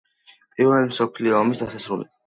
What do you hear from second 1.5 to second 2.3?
დასასრული.